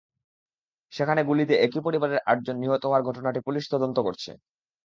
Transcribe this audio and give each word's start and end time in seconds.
সেখানে 0.93 1.21
গুলিতে 1.23 1.53
একই 1.65 1.81
পরিবারের 1.85 2.23
আটজন 2.25 2.55
নিহত 2.59 2.83
হওয়ার 2.85 3.05
ঘটনাটি 3.07 3.39
পুলিশ 3.47 3.63
তদন্ত 3.73 3.97
করছে। 3.99 4.31